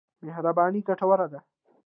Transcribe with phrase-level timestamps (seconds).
[0.25, 1.39] مهرباني ګټوره ده.